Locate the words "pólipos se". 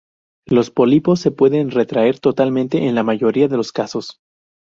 0.71-1.29